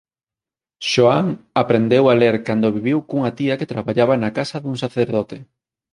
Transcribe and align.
Xoán 0.91 1.27
aprendeu 1.61 2.03
a 2.07 2.13
ler 2.21 2.35
cando 2.47 2.75
viviu 2.77 2.97
cunha 3.09 3.31
tía 3.39 3.57
que 3.59 3.71
traballaba 3.73 4.13
na 4.17 4.29
casa 4.37 4.57
dun 4.63 4.75
sacerdote. 4.83 5.37